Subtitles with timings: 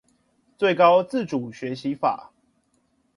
[0.57, 2.33] 最高自主學習法